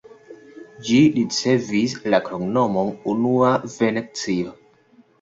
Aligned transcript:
Ĝi 0.87 1.01
ricevis 1.17 1.95
la 2.15 2.23
kromnomon 2.31 2.93
"unua 3.15 3.55
Venecio". 3.79 4.61